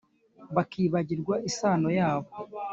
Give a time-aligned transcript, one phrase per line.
[0.55, 2.29] Bakibagirwa isano yabo